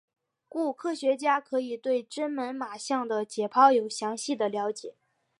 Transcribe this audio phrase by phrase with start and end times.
[0.49, 4.95] 故科学家可以对真猛玛象的解剖有详细的了解。